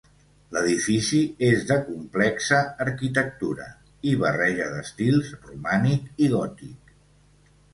[0.55, 1.19] L'edifici
[1.49, 3.67] és de complexa arquitectura
[4.13, 6.99] i barreja d'estils: romànic i gòtic.